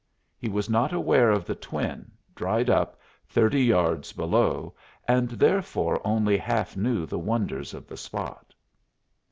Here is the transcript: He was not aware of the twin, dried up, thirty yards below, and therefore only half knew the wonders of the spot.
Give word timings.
He 0.35 0.49
was 0.49 0.67
not 0.67 0.91
aware 0.91 1.29
of 1.29 1.45
the 1.45 1.53
twin, 1.53 2.09
dried 2.33 2.71
up, 2.71 2.99
thirty 3.27 3.63
yards 3.63 4.13
below, 4.13 4.73
and 5.07 5.29
therefore 5.29 6.01
only 6.03 6.37
half 6.39 6.75
knew 6.75 7.05
the 7.05 7.19
wonders 7.19 7.75
of 7.75 7.85
the 7.85 7.97
spot. 7.97 8.55